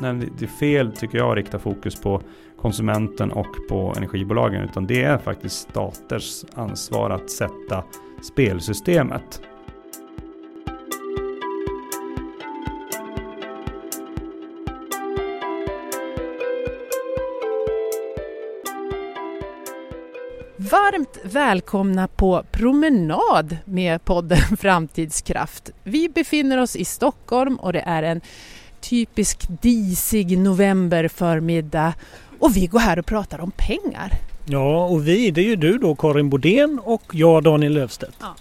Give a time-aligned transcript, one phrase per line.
[0.00, 2.22] nej, det är fel tycker jag att rikta fokus på
[2.60, 7.84] konsumenten och på energibolagen utan det är faktiskt staters ansvar att sätta
[8.22, 9.42] spelsystemet.
[20.70, 25.70] Varmt välkomna på promenad med podden Framtidskraft.
[25.82, 28.20] Vi befinner oss i Stockholm och det är en
[28.80, 31.94] typisk disig novemberförmiddag
[32.38, 34.12] och vi går här och pratar om pengar.
[34.44, 38.16] Ja, och vi, det är ju du då Karin Bodén och jag Daniel Löfstedt.
[38.20, 38.36] Ja.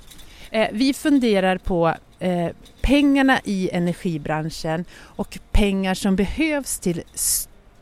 [0.51, 2.47] Eh, vi funderar på eh,
[2.81, 7.01] pengarna i energibranschen och pengar som behövs till,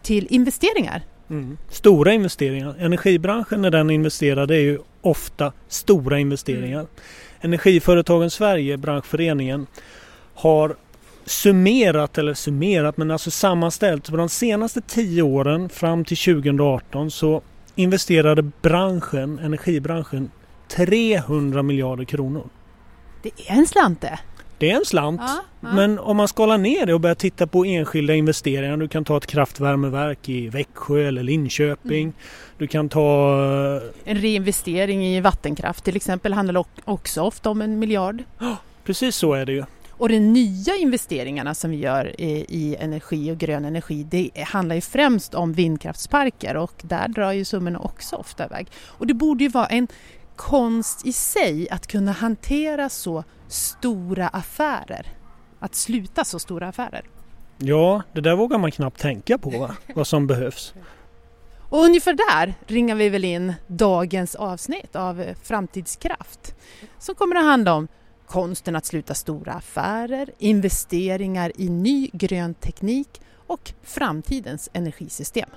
[0.01, 1.01] till investeringar.
[1.29, 1.57] Mm.
[1.69, 2.75] Stora investeringar.
[2.79, 6.79] Energibranschen när den investerar det är ju ofta stora investeringar.
[6.79, 6.87] Mm.
[7.41, 9.67] Energiföretagen Sverige, branschföreningen,
[10.33, 10.75] har
[11.25, 14.09] summerat, eller summerat, men alltså sammanställt.
[14.09, 17.41] På de senaste tio åren fram till 2018 så
[17.75, 20.31] investerade branschen, energibranschen
[20.67, 22.49] 300 miljarder kronor.
[23.21, 24.19] Det är en slant det.
[24.57, 25.21] Det är en slant.
[25.23, 25.73] Ja, ja.
[25.73, 28.77] Men om man skalar ner det och börjar titta på enskilda investeringar.
[28.77, 32.03] Du kan ta ett kraftvärmeverk i Växjö eller Linköping.
[32.03, 32.13] Mm.
[32.57, 33.35] Du kan ta...
[34.05, 38.23] Eh, en reinvestering i vattenkraft till exempel handlar också ofta om en miljard.
[38.39, 39.63] Ja, precis så är det ju.
[39.97, 44.75] Och de nya investeringarna som vi gör i, i, energi och grön energi det handlar
[44.75, 48.67] ju främst om vindkraftsparker och där drar ju summorna också ofta iväg.
[48.85, 49.87] Och det borde ju vara en
[50.35, 55.07] konst i sig att kunna hantera så stora affärer.
[55.59, 57.05] Att sluta så stora affärer.
[57.57, 59.75] Ja, det där vågar man knappt tänka på va?
[59.95, 60.73] vad som behövs.
[61.69, 66.55] Och ungefär där ringar vi väl in dagens avsnitt av Framtidskraft
[66.99, 67.87] som kommer att handla om
[68.27, 75.49] konsten att sluta stora affärer, investeringar i ny grön teknik och framtidens energisystem.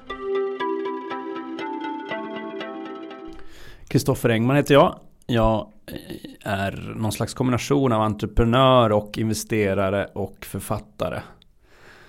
[3.88, 5.00] Kristoffer Engman heter jag.
[5.26, 5.72] Jag
[6.41, 11.20] är någon slags kombination av entreprenör och investerare och författare.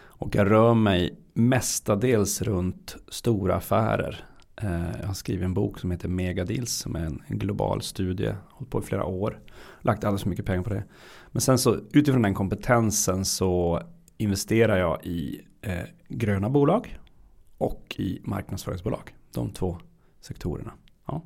[0.01, 4.25] Och jag rör mig mestadels runt stora affärer.
[4.61, 8.33] Eh, jag har skrivit en bok som heter Megadeals som är en global studie.
[8.49, 9.39] Hållit på i flera år.
[9.81, 10.83] Lagt alldeles för mycket pengar på det.
[11.31, 13.81] Men sen så utifrån den kompetensen så
[14.17, 16.99] investerar jag i eh, gröna bolag
[17.57, 19.15] och i marknadsföringsbolag.
[19.33, 19.77] De två
[20.21, 20.73] sektorerna.
[21.07, 21.23] Ja.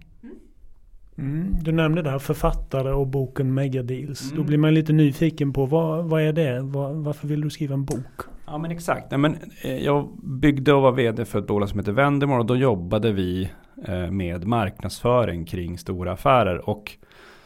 [1.18, 4.24] Mm, du nämnde där författare och boken Megadeals.
[4.24, 4.38] Mm.
[4.38, 6.62] Då blir man lite nyfiken på vad, vad är det?
[6.62, 8.33] Var, varför vill du skriva en bok?
[8.46, 9.12] Ja men exakt.
[9.12, 12.46] Nej, men, eh, jag byggde och var vd för ett bolag som heter Vendemore och
[12.46, 13.52] då jobbade vi
[13.86, 16.70] eh, med marknadsföring kring stora affärer.
[16.70, 16.98] Och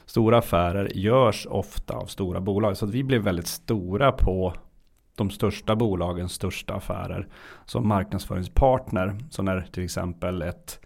[0.05, 2.77] stora affärer görs ofta av stora bolag.
[2.77, 4.53] Så att vi blev väldigt stora på
[5.15, 7.27] de största bolagens största affärer
[7.65, 9.15] som marknadsföringspartner.
[9.29, 10.79] Så när till exempel ett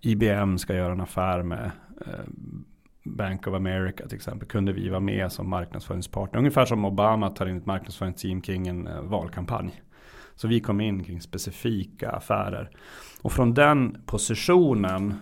[0.00, 1.70] IBM ska göra en affär med
[2.06, 2.24] eh,
[3.06, 6.38] Bank of America till exempel kunde vi vara med som marknadsföringspartner.
[6.38, 9.82] Ungefär som Obama tar in ett marknadsföringsteam kring en eh, valkampanj.
[10.34, 12.70] Så vi kom in kring specifika affärer.
[13.22, 15.14] Och från den positionen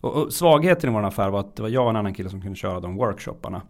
[0.00, 2.42] och, svagheten i vår affär var att det var jag och en annan kille som
[2.42, 3.62] kunde köra de workshopparna.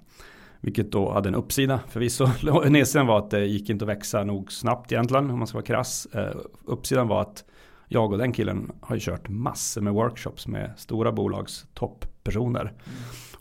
[0.60, 2.28] Vilket då hade en uppsida förvisso.
[2.68, 5.66] Nedsidan var att det gick inte att växa nog snabbt egentligen om man ska vara
[5.66, 6.08] krass.
[6.16, 7.44] Uh, uppsidan var att
[7.88, 12.60] jag och den killen har ju kört massor med workshops med stora bolags topppersoner.
[12.60, 12.76] Mm.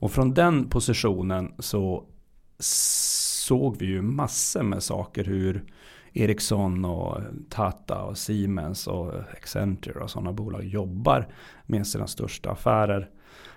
[0.01, 2.03] Och från den positionen så
[2.59, 5.63] såg vi ju massor med saker hur
[6.13, 11.27] Ericsson och Tata och Siemens och Accenture och sådana bolag jobbar
[11.65, 13.09] med sina största affärer.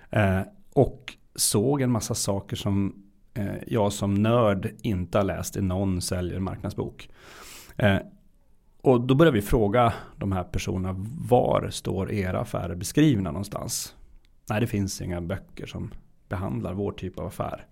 [0.09, 0.41] Eh,
[0.73, 3.03] och såg en massa saker som
[3.33, 7.09] eh, jag som nörd inte har läst i någon säljer marknadsbok.
[7.77, 7.97] Eh,
[8.81, 10.95] och då började vi fråga de här personerna
[11.29, 13.95] var står era affärer beskrivna någonstans?
[14.49, 15.91] Nej, det finns inga böcker som
[16.29, 17.65] behandlar vår typ av affär.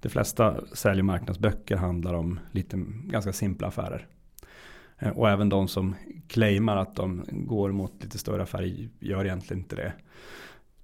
[0.00, 4.06] De flesta sälj och marknadsböcker handlar om lite ganska simpla affärer.
[4.98, 5.94] Eh, och även de som
[6.28, 9.92] claimar att de går mot lite större affärer gör egentligen inte det.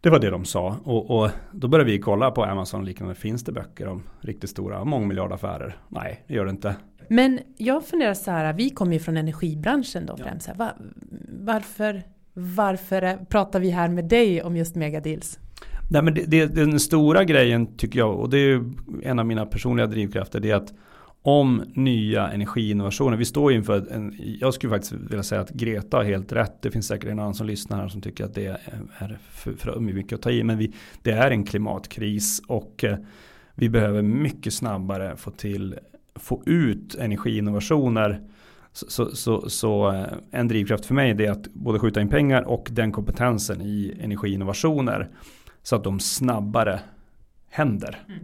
[0.01, 0.77] Det var det de sa.
[0.85, 3.15] Och, och då började vi kolla på Amazon och liknande.
[3.15, 5.77] Finns det böcker om riktigt stora mångmiljardaffärer?
[5.89, 6.77] Nej, det gör det inte.
[7.09, 10.49] Men jag funderar så här, vi kommer ju från energibranschen då främst.
[10.49, 10.55] Ja.
[10.57, 10.73] Var,
[11.29, 12.03] varför,
[12.33, 15.39] varför pratar vi här med dig om just megadeals?
[15.91, 18.73] Nej, men det, det, den stora grejen tycker jag, och det är ju
[19.03, 20.73] en av mina personliga drivkrafter, det är att
[21.23, 23.17] om nya energiinnovationer.
[23.17, 26.63] Vi står inför en, jag skulle faktiskt vilja säga att Greta har helt rätt.
[26.63, 28.47] Det finns säkert en annan som lyssnar här som tycker att det
[28.99, 30.45] är för, för mycket att ta i.
[30.45, 30.73] Men vi,
[31.03, 32.97] det är en klimatkris och eh,
[33.55, 35.75] vi behöver mycket snabbare få till
[36.15, 38.21] få ut energiinnovationer
[38.73, 42.43] Så, så, så, så, eh, en drivkraft för mig är att både skjuta in pengar
[42.43, 45.11] och den kompetensen i energiinnovationer
[45.65, 46.81] så att de snabbare
[47.49, 48.05] händer.
[48.09, 48.21] Mm.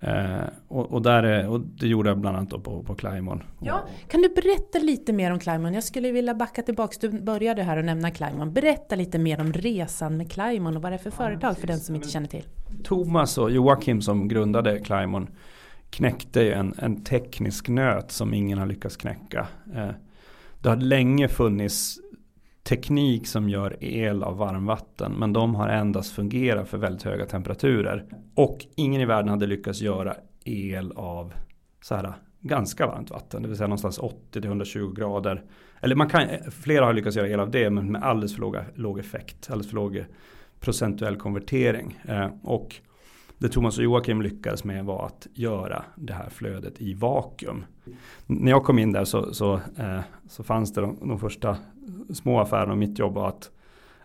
[0.00, 3.42] Eh, och, och, där, och det gjorde jag bland annat på, på Climon.
[3.60, 5.74] Ja, kan du berätta lite mer om Climon?
[5.74, 6.96] Jag skulle vilja backa tillbaka.
[7.00, 8.52] Du började här och nämna Climon.
[8.52, 11.66] Berätta lite mer om resan med Climon och vad det är för företag ja, för
[11.66, 12.44] den som inte känner till.
[12.84, 15.28] Thomas och Joakim som grundade Climon
[15.90, 19.46] knäckte en, en teknisk nöt som ingen har lyckats knäcka.
[19.74, 19.90] Eh,
[20.62, 21.98] det har länge funnits
[22.68, 25.12] teknik som gör el av varmvatten.
[25.12, 28.04] Men de har endast fungerat för väldigt höga temperaturer.
[28.34, 31.32] Och ingen i världen hade lyckats göra el av
[31.80, 33.42] så här ganska varmt vatten.
[33.42, 34.00] Det vill säga någonstans
[34.32, 35.42] 80-120 grader.
[35.80, 38.56] Eller man kan, flera har lyckats göra el av det men med alldeles för låg,
[38.74, 39.50] låg effekt.
[39.50, 40.04] Alldeles för låg
[40.60, 41.98] procentuell konvertering.
[42.08, 42.74] Eh, och
[43.38, 47.64] det Thomas och Joakim lyckades med var att göra det här flödet i vakuum.
[48.26, 51.56] När jag kom in där så, så, eh, så fanns det de, de, första
[52.14, 53.50] små affärerna och mitt jobb var att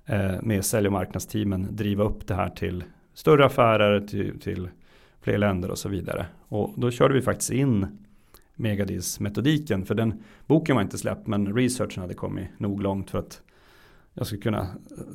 [0.05, 2.83] eh, med sälj och marknadsteamen driva upp det här till
[3.13, 4.69] större affärer, till, till
[5.21, 6.25] fler länder och så vidare.
[6.47, 7.99] Och då körde vi faktiskt in
[8.55, 9.85] Megadis-metodiken.
[9.85, 13.41] För den boken var inte släppt men researchen hade kommit nog långt för att
[14.13, 14.67] jag skulle kunna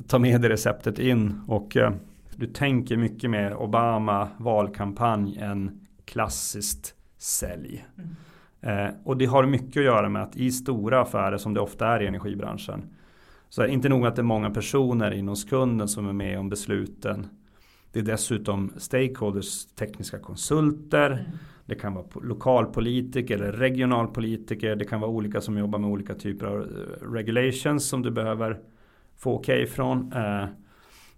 [0.07, 1.41] ta med det receptet in.
[1.47, 1.91] Och eh,
[2.39, 7.85] du tänker mycket mer Obama valkampanj än klassiskt sälj.
[7.97, 8.15] Mm.
[8.61, 11.87] Eh, och det har mycket att göra med att i stora affärer som det ofta
[11.87, 12.81] är i energibranschen.
[13.49, 16.49] Så är inte nog att det är många personer inom kunden som är med om
[16.49, 17.27] besluten.
[17.91, 21.11] Det är dessutom stakeholders, tekniska konsulter.
[21.11, 21.23] Mm.
[21.65, 24.75] Det kan vara lokalpolitiker eller regionalpolitiker.
[24.75, 28.59] Det kan vara olika som jobbar med olika typer av eh, regulations som du behöver
[29.17, 30.13] få okej okay från.
[30.13, 30.45] Eh,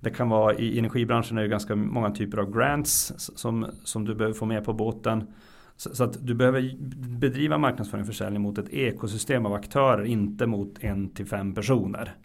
[0.01, 4.15] det kan vara i energibranschen är det ganska många typer av grants som, som du
[4.15, 5.33] behöver få med på båten.
[5.75, 6.75] Så, så, att du behöver
[7.19, 12.15] bedriva marknadsföring och försäljning mot ett ekosystem av aktörer, inte mot en till fem personer.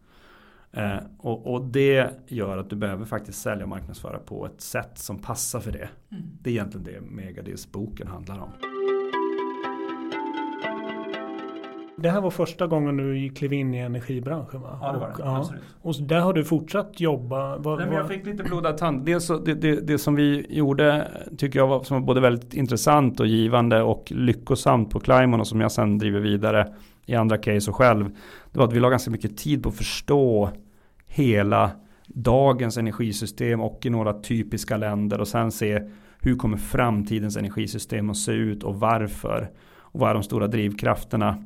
[0.72, 4.98] Eh, och, och, det gör att du behöver faktiskt sälja och marknadsföra på ett sätt
[4.98, 5.88] som passar för det.
[6.10, 6.24] Mm.
[6.40, 8.75] Det är egentligen det Megadis boken handlar om.
[11.98, 14.78] Det här var första gången du klev in i energibranschen va?
[14.82, 15.12] Ja det var det.
[15.12, 15.48] Och, ja.
[15.82, 17.56] och där har du fortsatt jobba?
[17.56, 19.04] Var, Nej, men jag fick lite blodad tand.
[19.04, 21.08] Dels det, det, det, som vi gjorde
[21.38, 25.46] tycker jag var, som var både väldigt intressant och givande och lyckosamt på Climon och
[25.46, 26.74] som jag sen driver vidare
[27.06, 28.04] i andra case och själv.
[28.52, 30.50] Det var att vi la ganska mycket tid på att förstå
[31.06, 31.70] hela
[32.06, 35.80] dagens energisystem och i några typiska länder och sen se
[36.20, 39.50] hur kommer framtidens energisystem att se ut och varför.
[39.78, 41.36] Och vad är de stora drivkrafterna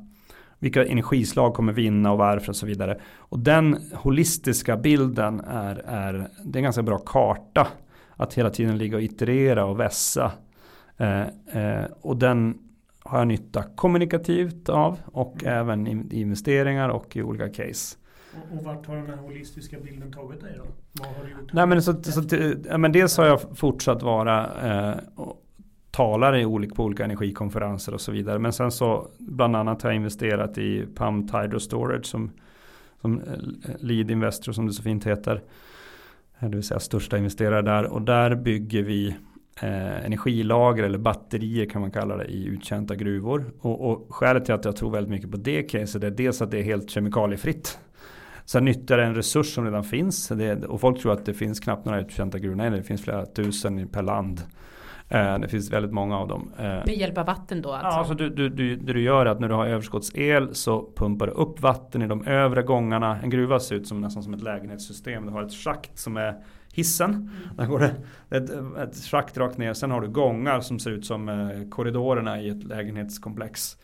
[0.61, 2.99] vilka energislag kommer vinna och varför och så vidare.
[3.17, 6.13] Och den holistiska bilden är, är,
[6.43, 7.67] det är en ganska bra karta.
[8.15, 10.31] Att hela tiden ligga och iterera och vässa.
[10.97, 12.57] Eh, eh, och den
[12.99, 15.59] har jag nytta kommunikativt av och mm.
[15.59, 17.97] även i investeringar och i olika case.
[18.33, 20.63] Och, och vart har den här holistiska bilden tagit dig då?
[20.91, 21.53] Vad har du gjort?
[21.53, 22.21] Nej, men så, så,
[22.69, 24.97] ja, men dels har jag fortsatt vara eh,
[26.01, 28.39] talare i olika, på olika energikonferenser och så vidare.
[28.39, 32.31] Men sen så bland annat har jag investerat i Pumped Hydro Storage som,
[33.01, 35.41] som eh, lead investor som det så fint heter.
[36.39, 39.15] Eh, det vill säga största investerare där och där bygger vi
[39.61, 43.45] eh, energilager eller batterier kan man kalla det i uttjänta gruvor.
[43.59, 46.51] Och, och skälet till att jag tror väldigt mycket på det caset är dels att
[46.51, 47.79] det är helt kemikaliefritt.
[48.45, 50.27] Sen nyttjar det en resurs som redan finns.
[50.27, 52.55] Det, och folk tror att det finns knappt några uttjänta gruvor.
[52.55, 54.41] Nej, det finns flera tusen per land.
[55.11, 56.51] Eh, det finns väldigt många av dem.
[56.57, 57.71] Eh, Med hjälp av vatten då?
[57.71, 57.87] Alltså?
[57.87, 60.89] Ja, alltså du, du, du, det du gör är att när du har överskottsel så
[60.95, 63.19] pumpar du upp vatten i de övre gångarna.
[63.23, 65.25] En gruva ser ut som nästan som ett lägenhetssystem.
[65.25, 66.35] Du har ett schakt som är
[66.73, 67.11] hissen.
[67.11, 67.29] Mm.
[67.57, 67.91] Där går det
[68.37, 68.49] ett,
[68.89, 69.73] ett schakt rakt ner.
[69.73, 73.77] Sen har du gångar som ser ut som eh, korridorerna i ett lägenhetskomplex.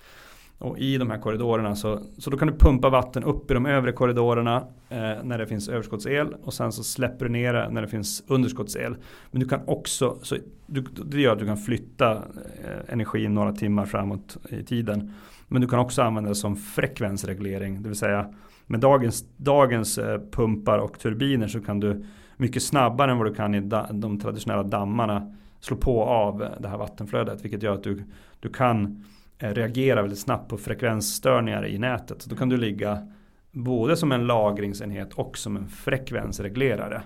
[0.60, 3.66] Och i de här korridorerna så, så då kan du pumpa vatten upp i de
[3.66, 7.82] övre korridorerna eh, när det finns överskottsel och sen så släpper du ner det när
[7.82, 8.96] det finns underskottsel.
[9.32, 13.52] Men du kan också, så du, det gör att du kan flytta eh, energin några
[13.52, 15.14] timmar framåt i tiden.
[15.48, 18.34] Men du kan också använda det som frekvensreglering, det vill säga
[18.66, 22.06] med dagens, dagens eh, pumpar och turbiner så kan du
[22.38, 26.68] mycket snabbare än vad du kan i da, de traditionella dammarna slå på av det
[26.68, 27.46] här vattenflödet.
[27.46, 28.04] Vilket gör att du,
[28.40, 29.04] du kan
[29.40, 32.22] reagerar väldigt snabbt på frekvensstörningar i nätet.
[32.22, 33.08] Så då kan du ligga
[33.52, 37.02] både som en lagringsenhet och som en frekvensreglerare.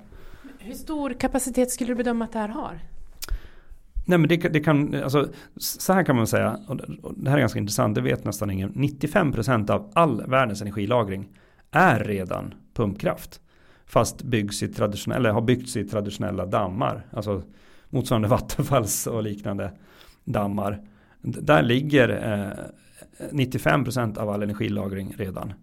[0.59, 2.79] Hur stor kapacitet skulle du bedöma att det här har?
[4.05, 6.77] Nej men det, det kan, alltså, så här kan man säga, och
[7.17, 8.73] det här är ganska intressant, det vet nästan ingen.
[8.73, 11.29] 95% av all världens energilagring
[11.71, 13.41] är redan pumpkraft.
[13.85, 17.05] Fast byggs i traditionella, eller har byggts i traditionella dammar.
[17.11, 17.43] Alltså
[17.89, 19.71] motsvarande vattenfalls och liknande
[20.23, 20.81] dammar.
[21.21, 25.53] Där ligger eh, 95% av all energilagring redan.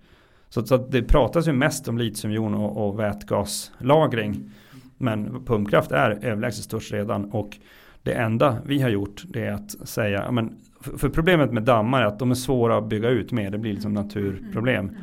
[0.49, 4.51] Så, så det pratas ju mest om litiumjon och, och vätgaslagring.
[4.99, 7.59] Men pumpkraft är överlägset störst redan och
[8.03, 12.07] det enda vi har gjort det är att säga, men, för problemet med dammar är
[12.07, 14.97] att de är svåra att bygga ut med, det blir liksom naturproblem.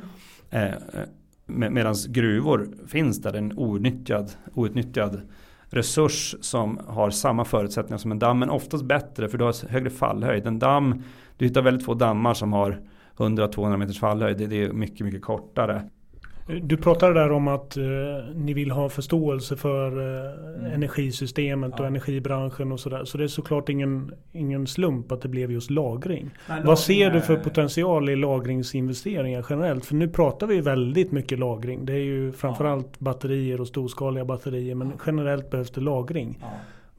[0.50, 0.74] Eh, eh
[1.46, 5.22] med, Medan gruvor finns där, en outnyttjad, outnyttjad
[5.70, 9.90] resurs som har samma förutsättningar som en damm, men oftast bättre för du har högre
[9.90, 10.48] fallhöjd.
[10.48, 11.04] En damm,
[11.38, 12.82] du hittar väldigt få dammar som har
[13.18, 15.90] 100-200 meters fallhöjd, det, är mycket, mycket kortare.
[16.48, 17.84] Du pratade där om att eh,
[18.36, 20.74] ni vill ha förståelse för eh, mm.
[20.74, 21.82] energisystemet ja.
[21.82, 23.06] och energibranschen och sådär.
[23.06, 26.30] Så det är såklart ingen, ingen slump att det blev just lagring.
[26.50, 29.86] Nej, Vad ser du för potential i lagringsinvesteringar generellt?
[29.86, 31.86] För nu pratar vi väldigt mycket lagring.
[31.86, 32.98] Det är ju framförallt ja.
[33.00, 34.76] batterier och storskaliga batterier.
[34.76, 36.38] Men generellt behövs det lagring.
[36.42, 36.48] Ja.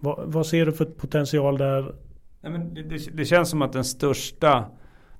[0.01, 1.95] Va, vad ser du för potential där?
[2.41, 4.65] Nej, men det, det, det känns som att den största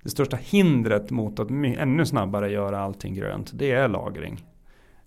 [0.07, 4.45] det största hindret mot att ännu snabbare göra allting grönt, det är lagring.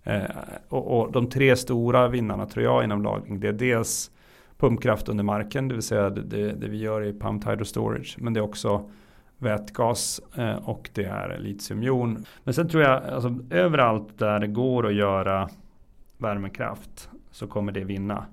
[0.03, 0.23] Eh,
[0.69, 4.11] och, och, de tre stora vinnarna tror jag inom lagring, det är dels
[4.57, 8.33] pumpkraft under marken, det vill säga det, det, vi gör i pumped hydro storage, men
[8.33, 8.89] det är också
[9.37, 12.25] vätgas eh, och det är litiumjon.
[12.43, 15.49] Men sen tror jag, alltså, överallt där det går att göra
[16.17, 18.25] värmekraft så kommer det vinna.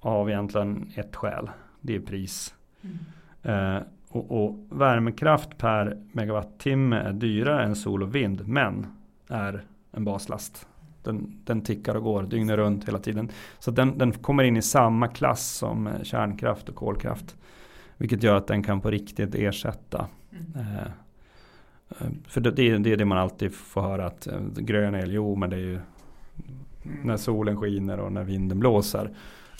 [0.00, 2.54] Av egentligen ett skäl, det är pris.
[2.82, 2.98] Mm.
[3.42, 3.82] Eh,
[4.14, 8.86] och, och värmekraft per megawattimme är dyrare än sol och vind men
[9.28, 10.66] är en baslast.
[11.02, 13.28] Den, den tickar och går dygnet runt hela tiden.
[13.58, 17.36] Så den, den kommer in i samma klass som eh, kärnkraft och kolkraft.
[17.96, 20.06] Vilket gör att den kan på riktigt ersätta.
[20.30, 20.66] Mm.
[20.66, 20.82] Eh,
[21.88, 25.36] eh för det, det, är det man alltid får höra att eh, grön el, jo
[25.36, 25.80] men det är ju
[27.02, 29.10] när solen skiner och när vinden blåser.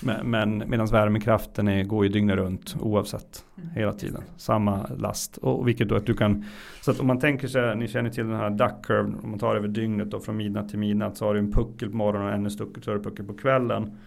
[0.04, 3.70] Men, men medan värmekraften är, går ju dygnet runt oavsett mm.
[3.70, 4.23] hela tiden.
[4.37, 5.37] Samma last.
[5.37, 6.44] Och vilket då att du kan
[6.80, 9.12] Så att om man tänker sig, ni känner till den här duck curve.
[9.23, 11.90] Om man tar över dygnet då från midnatt till midnatt så har du en puckel
[11.90, 13.99] på morgonen och ännu större puckel på kvällen.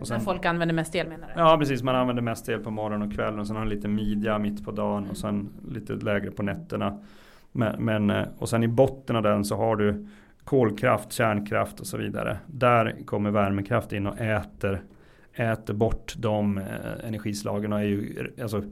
[0.00, 1.40] Och sen, När folk använder mest el menar du?
[1.40, 3.40] Ja precis, man använder mest el på morgonen och kvällen.
[3.40, 6.98] Och sen har du lite midja mitt på dagen och sen lite lägre på nätterna.
[7.52, 10.08] Men, men, eh, och sen i botten av den så har du
[10.44, 12.38] kolkraft, kärnkraft och så vidare.
[12.46, 14.82] Där kommer värmekraft in och äter
[15.34, 16.64] äter bort de eh,
[17.04, 17.72] energislagen.
[17.72, 18.62] Är ju, alltså,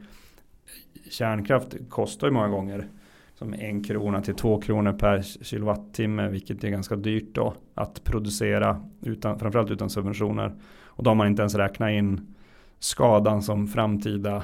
[1.11, 2.88] kärnkraft kostar ju många gånger
[3.35, 6.28] som en krona till två kronor per kilowattimme.
[6.28, 8.83] Vilket är ganska dyrt då att producera.
[9.02, 10.52] Utan, framförallt utan subventioner.
[10.85, 12.35] Och då har man inte ens räknat in
[12.78, 14.42] skadan som framtida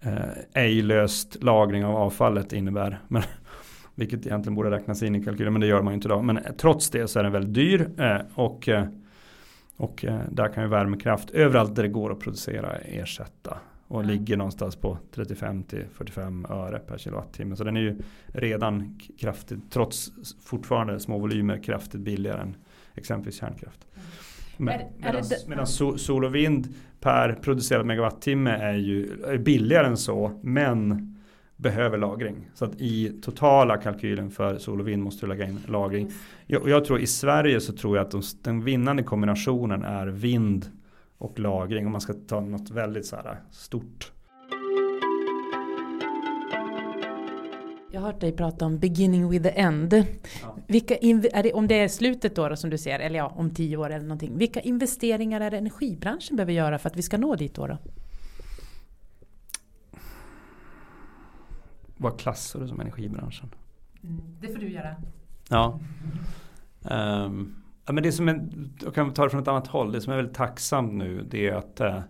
[0.00, 3.00] eh, ej löst lagring av avfallet innebär.
[3.08, 3.22] Men,
[3.94, 6.24] vilket egentligen borde räknas in i kalkylen men det gör man ju inte idag.
[6.24, 7.90] Men eh, trots det så är den väldigt dyr.
[7.98, 8.84] Eh, och eh,
[9.76, 13.58] och eh, där kan ju värmekraft överallt där det går att producera ersätta.
[13.88, 17.56] Och ligger någonstans på 35 45 öre per kilowattimme.
[17.56, 20.12] Så den är ju redan kraftigt, trots
[20.44, 22.56] fortfarande små volymer, kraftigt billigare än
[22.94, 23.86] exempelvis kärnkraft.
[24.56, 24.80] Mm.
[25.46, 25.66] Medan
[25.98, 30.40] sol och vind per producerad megawattimme är ju är billigare än så.
[30.42, 31.11] Men
[31.62, 32.50] behöver lagring.
[32.54, 36.10] Så att i totala kalkylen för sol och vind måste du lägga in lagring.
[36.46, 40.66] Jag, jag tror i Sverige så tror jag att de, den vinnande kombinationen är vind
[41.18, 41.86] och lagring.
[41.86, 44.12] Om man ska ta något väldigt så här stort.
[47.92, 49.92] Jag har hört dig prata om beginning with the end.
[50.42, 50.56] Ja.
[50.66, 50.94] Vilka
[51.42, 53.90] det, om det är slutet då, då som du ser, eller ja, om tio år
[53.90, 54.38] eller någonting.
[54.38, 57.66] Vilka investeringar är det energibranschen behöver göra för att vi ska nå dit då?
[57.66, 57.78] då?
[62.02, 63.54] Vad klassar du som energibranschen?
[64.40, 64.96] Det får du göra.
[65.48, 65.80] Ja.
[66.80, 67.54] Um,
[67.86, 68.48] ja men det som är,
[68.82, 69.92] jag kan ta det från ett annat håll.
[69.92, 72.00] Det som är väldigt tacksamt nu det är att uh,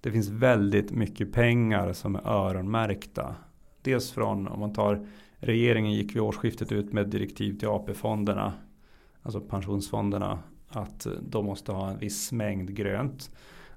[0.00, 3.34] det finns väldigt mycket pengar som är öronmärkta.
[3.82, 5.06] Dels från, om man tar
[5.38, 8.52] regeringen gick vid årsskiftet ut med direktiv till AP-fonderna.
[9.22, 10.38] Alltså pensionsfonderna.
[10.68, 13.30] Att de måste ha en viss mängd grönt.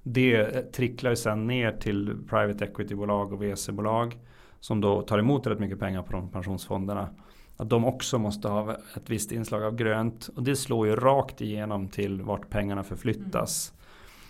[0.03, 4.17] Det tricklar sen ner till private equity-bolag och VC-bolag
[4.59, 7.09] som då tar emot rätt mycket pengar från pensionsfonderna.
[7.57, 10.29] Att de också måste ha ett visst inslag av grönt.
[10.35, 13.71] Och det slår ju rakt igenom till vart pengarna förflyttas.
[13.71, 13.81] Mm.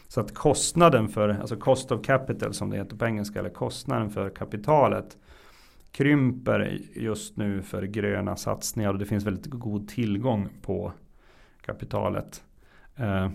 [0.07, 4.09] Så att kostnaden för, alltså cost of capital som det heter på engelska, eller kostnaden
[4.09, 5.17] för kapitalet
[5.91, 10.91] krymper just nu för gröna satsningar och det finns väldigt god tillgång på
[11.61, 12.43] kapitalet.
[12.95, 13.29] Eh,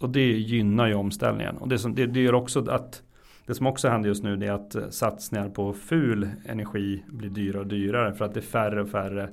[0.00, 1.56] och det gynnar ju omställningen.
[1.56, 3.02] Och det, som, det, det gör också att
[3.46, 7.66] det som också händer just nu är att satsningar på ful energi blir dyrare och
[7.66, 9.30] dyrare för att det är färre och färre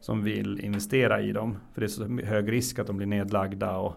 [0.00, 1.56] som vill investera i dem.
[1.74, 3.96] För det är så hög risk att de blir nedlagda och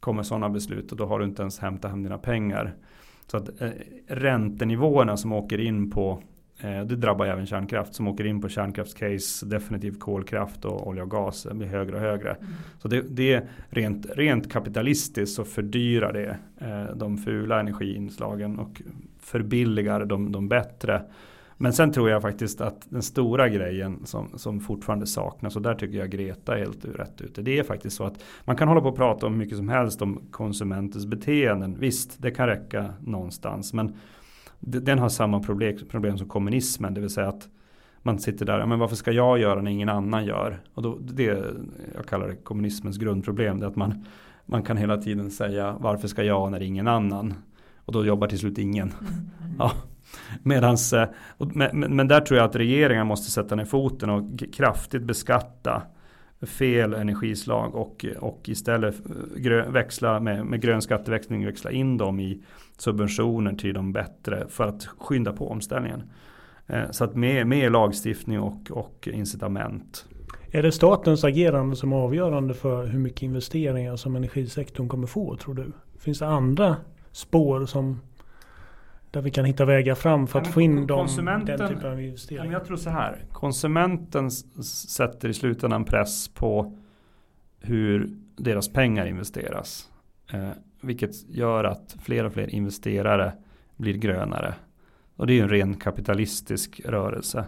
[0.00, 2.74] kommer sådana beslut och då har du inte ens hämtat hem dina pengar.
[3.26, 3.70] Så att eh,
[4.06, 6.22] räntenivåerna som åker in på
[6.60, 11.10] Eh, det drabbar även kärnkraft som åker in på kärnkraftscase, definitivt kolkraft och olja och
[11.10, 12.30] gas blir högre och högre.
[12.30, 12.52] Mm.
[12.78, 18.82] Så det, det är rent, rent kapitalistiskt så fördyrar det eh, de fula energiinslagen och
[19.20, 21.02] förbilligar de, de bättre.
[21.58, 25.74] Men sen tror jag faktiskt att den stora grejen som, som fortfarande saknas och där
[25.74, 27.42] tycker jag Greta är helt rätt ute.
[27.42, 30.02] Det är faktiskt så att man kan hålla på och prata om mycket som helst
[30.02, 31.76] om konsumentens beteenden.
[31.78, 33.72] Visst, det kan räcka någonstans.
[33.72, 33.96] Men
[34.60, 36.94] den har samma problem, problem som kommunismen.
[36.94, 37.48] Det vill säga att
[38.02, 40.60] man sitter där, men varför ska jag göra när ingen annan gör?
[40.74, 41.24] Och då, det
[41.94, 43.60] jag kallar det kommunismens grundproblem.
[43.60, 44.04] Det är att man,
[44.46, 47.34] man kan hela tiden säga varför ska jag när ingen annan?
[47.76, 48.92] Och då jobbar till slut ingen.
[49.00, 49.54] Mm.
[49.58, 49.72] Ja.
[50.42, 51.08] Medans, eh,
[51.38, 55.82] men, men där tror jag att regeringen måste sätta ner foten och kraftigt beskatta
[56.42, 62.20] fel energislag och, och istället eh, grön, växla med, med grön skatteväxling växla in dem
[62.20, 62.42] i
[62.76, 66.02] subventioner till de bättre för att skynda på omställningen.
[66.66, 70.06] Eh, så att med, med lagstiftning och, och incitament.
[70.50, 75.36] Är det statens agerande som är avgörande för hur mycket investeringar som energisektorn kommer få
[75.36, 75.72] tror du?
[75.98, 76.76] Finns det andra
[77.12, 78.00] spår som
[79.16, 82.52] där vi kan hitta vägar fram för att få in dem, den typen av investeringar.
[82.52, 83.24] Jag tror så här.
[83.32, 86.78] Konsumenten sätter i slutändan press på
[87.60, 89.90] hur deras pengar investeras.
[90.32, 90.48] Eh,
[90.80, 93.32] vilket gör att fler och fler investerare
[93.76, 94.54] blir grönare.
[95.16, 97.44] Och det är ju en ren kapitalistisk rörelse.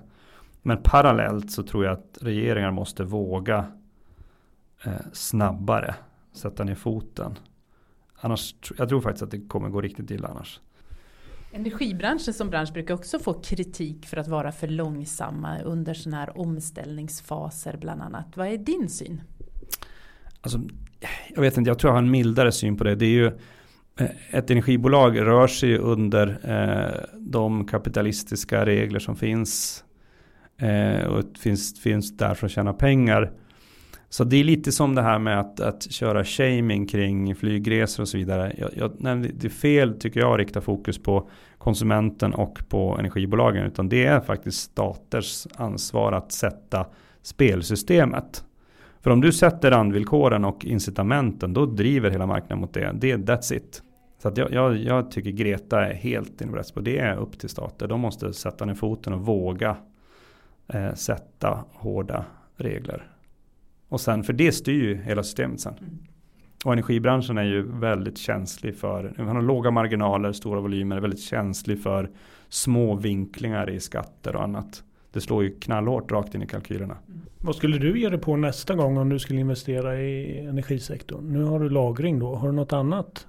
[0.62, 3.66] Men parallellt så tror jag att regeringar måste våga
[4.84, 5.94] eh, snabbare
[6.32, 7.38] sätta ner foten.
[8.14, 10.60] Annars, jag tror faktiskt att det kommer gå riktigt illa annars.
[11.52, 16.38] Energibranschen som bransch brukar också få kritik för att vara för långsamma under sådana här
[16.38, 18.37] omställningsfaser bland annat.
[18.37, 19.21] Vad är din syn?
[20.40, 20.61] Alltså,
[21.35, 22.95] jag vet inte, jag tror jag har en mildare syn på det.
[22.95, 23.26] Det är ju
[24.00, 29.85] eh, ett energibolag rör sig under eh, de kapitalistiska regler som finns.
[30.59, 33.33] Eh, och finns, finns där för att tjäna pengar.
[34.09, 38.09] Så det är lite som det här med att, att köra shaming kring flygresor och
[38.09, 38.55] så vidare.
[38.59, 41.31] Jag, jag, nej, det är fel tycker jag att rikta fokus på
[41.68, 43.66] konsumenten och på energibolagen.
[43.66, 46.87] Utan det är faktiskt staters ansvar att sätta
[47.22, 48.44] spelsystemet.
[49.00, 52.92] För om du sätter randvillkoren och incitamenten då driver hela marknaden mot det.
[52.94, 53.83] det that's it.
[54.22, 57.48] Så att jag, jag, jag tycker Greta är helt inne på Det är upp till
[57.48, 57.87] stater.
[57.87, 59.76] De måste sätta ner foten och våga
[60.68, 62.24] eh, sätta hårda
[62.57, 63.11] regler.
[63.88, 65.74] Och sen, för det styr ju hela systemet sen.
[65.78, 65.98] Mm.
[66.64, 71.23] Och energibranschen är ju väldigt känslig för, man har låga marginaler, stora volymer, är väldigt
[71.23, 72.11] känslig för
[72.49, 74.83] små vinklingar i skatter och annat.
[75.12, 76.97] Det slår ju knallhårt rakt in i kalkylerna.
[77.09, 77.21] Mm.
[77.38, 81.33] Vad skulle du ge dig på nästa gång om du skulle investera i energisektorn?
[81.33, 83.27] Nu har du lagring då, har du något annat?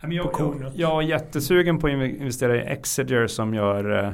[0.00, 4.10] Jag, jag, jag är jättesugen på att investera i Exeger som gör eh,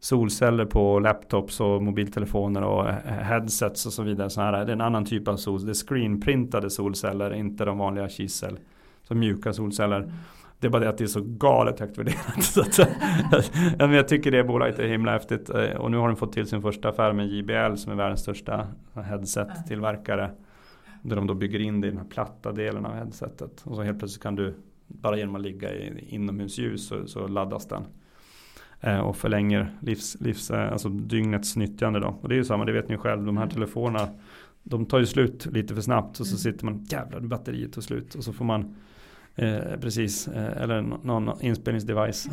[0.00, 4.30] solceller på laptops och mobiltelefoner och headsets och så vidare.
[4.30, 5.64] Så här, det är en annan typ av sol.
[5.64, 8.58] Det är screenprintade solceller, inte de vanliga kisel.
[9.02, 10.00] Så mjuka solceller.
[10.00, 10.10] Mm.
[10.60, 12.42] Det är bara det att det är så galet högt värderat.
[12.44, 12.78] så att,
[13.78, 15.50] jag tycker det bolaget är himla häftigt.
[15.50, 18.20] Eh, och nu har de fått till sin första affär med JBL som är världens
[18.20, 20.30] största headset-tillverkare.
[21.02, 23.62] Där de då bygger in det i den här platta delen av headsetet.
[23.64, 24.54] Och så helt plötsligt kan du
[24.86, 27.82] bara genom att ligga i inomhusljus så, så laddas den.
[28.80, 32.18] Eh, och förlänger livs, livs, eh, alltså dygnets nyttjande då.
[32.20, 33.54] Och det är ju samma, det vet ni själv, de här mm.
[33.54, 34.08] telefonerna
[34.68, 36.38] de tar ju slut lite för snabbt och så mm.
[36.38, 38.76] sitter man, jävlar batteriet tar slut och så får man
[39.34, 42.28] eh, precis, eh, eller någon inspelningsdevice.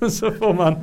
[0.10, 0.76] så får man,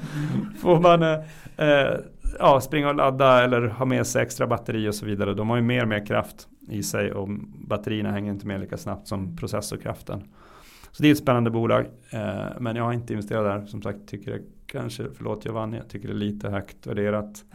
[0.61, 1.19] får man eh,
[1.57, 1.97] eh,
[2.39, 5.33] ja, springa och ladda eller ha med sig extra batteri och så vidare.
[5.33, 7.29] De har ju mer och mer kraft i sig och
[7.67, 10.23] batterierna hänger inte med lika snabbt som processorkraften.
[10.97, 11.85] Så det är ett spännande bolag.
[12.09, 13.65] Eh, men jag har inte investerat där.
[13.67, 17.45] Som sagt, tycker det kanske, förlåt Giovanni, jag tycker det är lite högt värderat.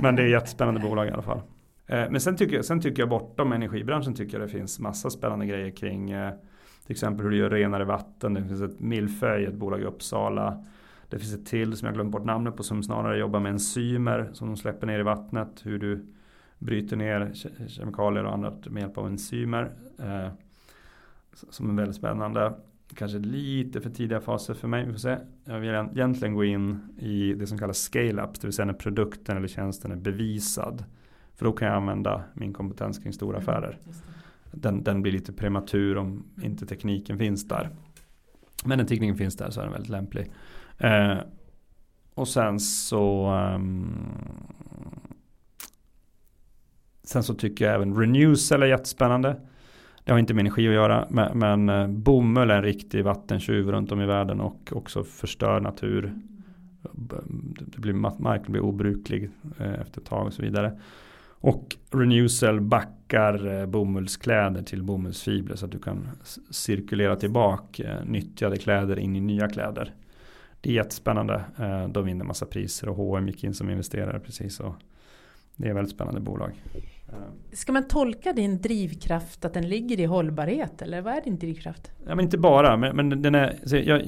[0.00, 1.40] Men det är ett jättespännande bolag i alla fall.
[1.86, 5.10] Eh, men sen tycker, jag, sen tycker jag bortom energibranschen tycker jag det finns massa
[5.10, 6.32] spännande grejer kring eh,
[6.86, 8.34] till exempel hur du gör renare vatten.
[8.34, 10.64] Det finns ett Milföj, ett bolag i Uppsala.
[11.08, 14.30] Det finns ett till som jag glömt bort namnet på som snarare jobbar med enzymer
[14.32, 15.60] som de släpper ner i vattnet.
[15.62, 16.06] Hur du
[16.58, 17.32] bryter ner
[17.68, 19.70] kemikalier och annat med hjälp av enzymer.
[19.98, 20.28] Eh,
[21.50, 22.52] som är väldigt spännande
[22.96, 24.86] kanske lite för tidiga faser för mig.
[24.86, 25.18] Vi får se.
[25.44, 29.36] Jag vill egentligen gå in i det som kallas scale-up, det vill säga när produkten
[29.36, 30.84] eller tjänsten är bevisad.
[31.34, 33.78] För då kan jag använda min kompetens kring stora mm, affärer.
[34.50, 37.70] Den, den, blir lite prematur om inte tekniken finns där.
[38.64, 40.30] Men när tekniken finns där så är den väldigt lämplig.
[40.78, 41.18] Eh,
[42.14, 43.88] och sen så um,
[47.04, 49.40] Sen så tycker jag även Renewcell är jättespännande.
[50.04, 53.70] Det har inte med energi att göra, men, men eh, bomull är en riktig vattentjuv
[53.70, 56.14] runt om i världen och också förstör natur
[57.56, 60.80] det blir, marken blir obruklig eh, efter ett tag och så vidare.
[61.28, 66.08] Och Renewcell backar eh, bomullskläder till bomullsfibrer så att du kan
[66.50, 69.94] cirkulera tillbaka nyttjade kläder in i nya kläder.
[70.60, 71.44] Det är jättespännande.
[71.88, 74.60] De vinner massa priser och H&M gick in som investerare precis.
[74.60, 74.74] Och
[75.56, 76.62] det är väldigt spännande bolag.
[77.52, 81.90] Ska man tolka din drivkraft att den ligger i hållbarhet eller vad är din drivkraft?
[82.06, 84.02] Ja, men inte bara, men, men den är, jag,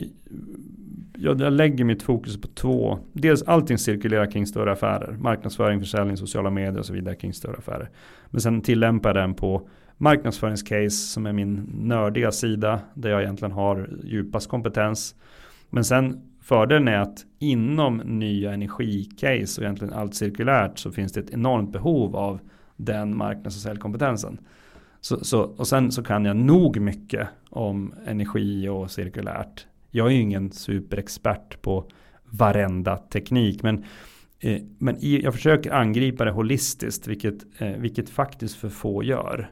[1.19, 2.99] jag, jag lägger mitt fokus på två.
[3.13, 5.13] Dels allting cirkulerar kring större affärer.
[5.13, 7.91] Marknadsföring, försäljning, sociala medier och så vidare kring större affärer.
[8.31, 12.81] Men sen tillämpar jag den på marknadsföringscase som är min nördiga sida.
[12.95, 15.15] Där jag egentligen har djupast kompetens.
[15.71, 21.21] Men sen fördelen är att inom nya energicase och egentligen allt cirkulärt så finns det
[21.21, 22.41] ett enormt behov av
[22.77, 24.39] den marknads och säljkompetensen.
[25.01, 30.11] Så, så, och sen så kan jag nog mycket om energi och cirkulärt jag är
[30.11, 31.91] ju ingen superexpert på
[32.25, 33.63] varenda teknik.
[33.63, 33.85] Men,
[34.41, 37.07] eh, men i, jag försöker angripa det holistiskt.
[37.07, 39.51] Vilket, eh, vilket faktiskt för få gör.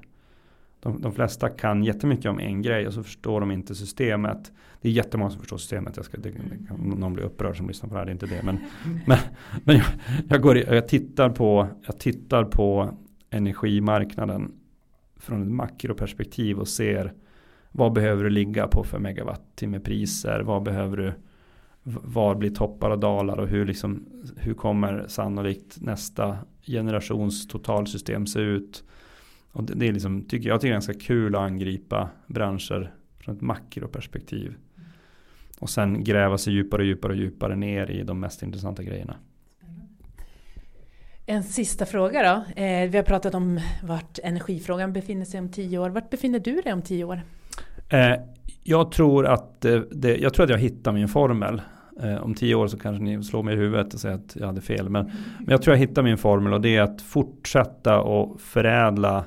[0.80, 4.52] De, de, flesta kan jättemycket om en grej och så förstår de inte systemet.
[4.80, 5.96] Det är jättemånga som förstår systemet.
[5.96, 8.12] Jag ska, det, det kan någon blir upprörd som lyssnar på det här, det är
[8.12, 8.42] inte det.
[8.42, 8.58] Men,
[9.06, 9.18] men,
[9.64, 9.86] men jag,
[10.28, 12.98] jag, går, jag, tittar på, jag tittar på
[13.32, 14.52] energimarknaden
[15.16, 17.12] från ett makroperspektiv och ser
[17.72, 20.40] vad behöver du ligga på för megawattimme-priser?
[20.40, 21.12] Vad behöver du?
[21.82, 28.40] Var blir toppar och dalar och hur, liksom, hur kommer sannolikt nästa generations totalsystem se
[28.40, 28.84] ut?
[29.52, 32.94] Och det, det är liksom, tycker jag tycker det är ganska kul att angripa branscher
[33.18, 34.54] från ett makroperspektiv.
[35.58, 39.16] Och sen gräva sig djupare och djupare och djupare ner i de mest intressanta grejerna.
[41.26, 42.62] En sista fråga då.
[42.62, 45.90] Eh, vi har pratat om vart energifrågan befinner sig om tio år.
[45.90, 47.20] Vart befinner du dig om tio år?
[47.88, 48.14] Eh,
[48.62, 51.62] jag, tror att, eh, det, jag tror att jag hittar min formel.
[52.02, 54.46] Eh, om tio år så kanske ni slår mig i huvudet och säger att jag
[54.46, 54.88] hade fel.
[54.88, 55.04] Men,
[55.38, 59.24] men jag tror jag hittar min formel och det är att fortsätta och förädla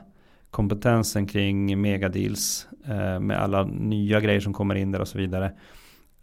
[0.52, 5.52] kompetensen kring megadeals eh, med alla nya grejer som kommer in där och så vidare.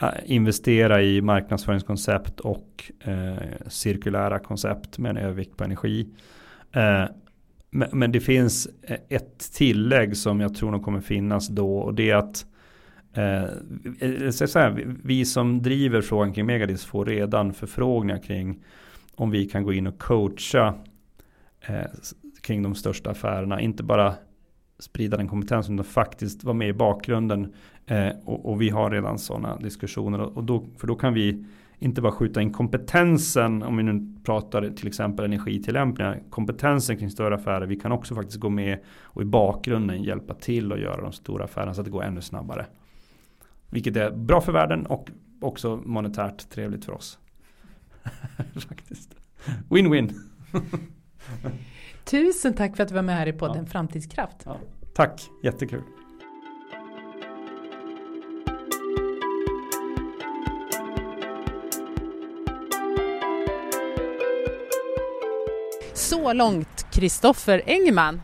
[0.02, 6.08] Eh, investera i marknadsföringskoncept och eh, cirkulära koncept med en övervikt på energi.
[6.72, 7.04] Eh,
[7.70, 8.68] men, det finns
[9.08, 12.46] ett tillägg som jag tror nog kommer finnas då och det är att
[13.14, 13.42] eh,
[14.00, 18.64] eh så här, vi som driver frågan kring Megadis får redan förfrågningar kring
[19.14, 20.74] om vi kan gå in och coacha
[21.66, 21.86] eh,
[22.40, 23.60] kring de största affärerna.
[23.60, 24.14] Inte bara
[24.82, 27.52] sprida den kompetensen utan faktiskt vara med i bakgrunden.
[27.86, 30.20] Eh, och, och, vi har redan sådana diskussioner.
[30.20, 31.44] Och då, för då kan vi
[31.78, 37.34] inte bara skjuta in kompetensen, om vi nu pratar till exempel energitillämpningar, kompetensen kring större
[37.34, 37.66] affärer.
[37.66, 41.44] Vi kan också faktiskt gå med och i bakgrunden hjälpa till att göra de stora
[41.44, 42.66] affärerna så att det går ännu snabbare.
[43.70, 47.18] Vilket är bra för världen och också monetärt trevligt för oss.
[48.68, 49.14] faktiskt.
[49.68, 50.12] Win-win.
[52.04, 53.70] Tusen tack för att du var med här i podden ja.
[53.70, 54.36] Framtidskraft.
[54.44, 54.56] Ja.
[54.94, 55.82] Tack, jättekul.
[66.22, 68.22] så långt Kristoffer Engman.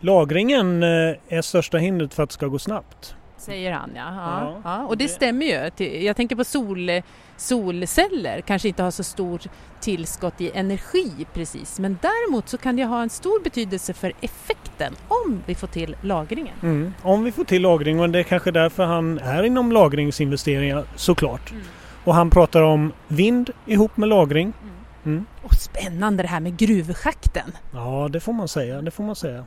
[0.00, 0.88] Lagringen eh,
[1.28, 3.14] är största hindret för att det ska gå snabbt.
[3.40, 4.14] Säger han ja.
[4.16, 4.86] ja, ja.
[4.86, 5.86] Och det stämmer ju.
[6.04, 6.90] Jag tänker på sol,
[7.36, 9.46] solceller kanske inte har så stort
[9.80, 14.94] tillskott i energi precis men däremot så kan det ha en stor betydelse för effekten
[15.08, 16.54] om vi får till lagringen.
[16.62, 16.94] Mm.
[17.02, 21.50] Om vi får till lagring och det är kanske därför han är inom lagringsinvesteringar såklart.
[21.50, 21.62] Mm.
[22.04, 24.52] Och han pratar om vind ihop med lagring.
[24.62, 24.74] Mm.
[25.04, 25.26] Mm.
[25.42, 27.52] Och spännande det här med gruvschakten.
[27.74, 28.82] Ja, det får man säga.
[28.82, 29.44] Det får man säga.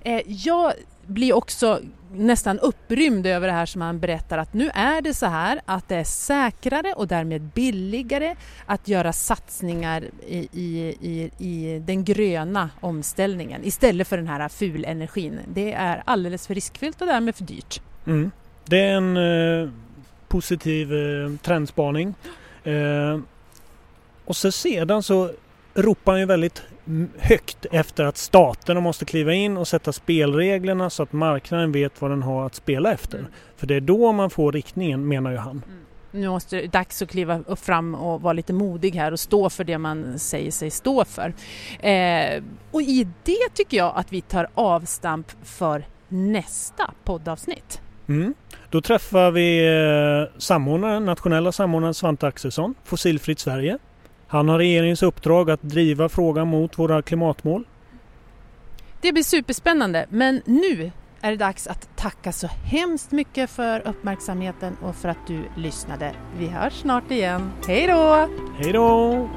[0.00, 0.72] Eh, jag
[1.08, 1.80] blir också
[2.12, 5.88] nästan upprymd över det här som han berättar att nu är det så här att
[5.88, 12.70] det är säkrare och därmed billigare att göra satsningar i, i, i, i den gröna
[12.80, 15.40] omställningen istället för den här fulenergin.
[15.54, 17.80] Det är alldeles för riskfyllt och därmed för dyrt.
[18.06, 18.30] Mm.
[18.64, 19.70] Det är en eh,
[20.28, 22.14] positiv eh, trendspaning.
[22.64, 23.18] Eh,
[24.24, 25.30] och så sedan så
[25.74, 26.62] ropar han ju väldigt
[27.18, 32.10] högt efter att staterna måste kliva in och sätta spelreglerna så att marknaden vet vad
[32.10, 33.18] den har att spela efter.
[33.18, 33.30] Mm.
[33.56, 35.62] För det är då man får riktningen menar ju han.
[35.66, 35.78] Mm.
[36.10, 39.64] Nu måste det dags att kliva fram och vara lite modig här och stå för
[39.64, 41.34] det man säger sig stå för.
[41.80, 47.80] Eh, och i det tycker jag att vi tar avstamp för nästa poddavsnitt.
[48.08, 48.34] Mm.
[48.70, 53.78] Då träffar vi eh, samordnaren, nationella samordnaren Svante Axelsson, Fossilfritt Sverige.
[54.28, 57.64] Han har regeringens uppdrag att driva frågan mot våra klimatmål.
[59.00, 64.76] Det blir superspännande men nu är det dags att tacka så hemskt mycket för uppmärksamheten
[64.82, 66.12] och för att du lyssnade.
[66.38, 67.50] Vi hörs snart igen.
[67.66, 68.28] Hej då!
[68.58, 69.28] Hej då!